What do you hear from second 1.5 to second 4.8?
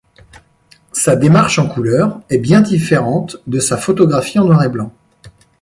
en couleur est bien différente de sa photographie en noir et